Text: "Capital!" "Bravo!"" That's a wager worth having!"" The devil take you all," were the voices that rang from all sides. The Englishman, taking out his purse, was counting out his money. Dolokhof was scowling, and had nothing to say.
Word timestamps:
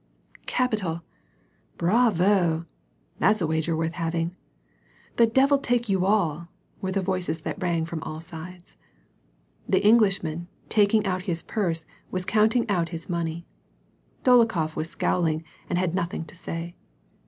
"Capital!" 0.57 1.03
"Bravo!"" 1.83 2.65
That's 3.19 3.39
a 3.39 3.45
wager 3.45 3.77
worth 3.77 3.93
having!"" 3.93 4.35
The 5.17 5.27
devil 5.27 5.59
take 5.59 5.89
you 5.89 6.07
all," 6.07 6.47
were 6.81 6.91
the 6.91 7.03
voices 7.03 7.41
that 7.41 7.61
rang 7.61 7.85
from 7.85 8.01
all 8.01 8.19
sides. 8.19 8.77
The 9.69 9.85
Englishman, 9.85 10.47
taking 10.69 11.05
out 11.05 11.21
his 11.29 11.43
purse, 11.43 11.85
was 12.09 12.25
counting 12.25 12.67
out 12.67 12.89
his 12.89 13.09
money. 13.11 13.45
Dolokhof 14.23 14.75
was 14.75 14.89
scowling, 14.89 15.43
and 15.69 15.77
had 15.77 15.93
nothing 15.93 16.25
to 16.25 16.35
say. 16.35 16.73